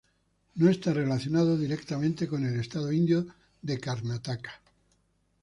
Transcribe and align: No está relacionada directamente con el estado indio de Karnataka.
No 0.55 0.67
está 0.67 0.95
relacionada 0.95 1.55
directamente 1.55 2.27
con 2.27 2.43
el 2.43 2.59
estado 2.59 2.91
indio 2.91 3.27
de 3.61 3.79
Karnataka. 3.79 4.51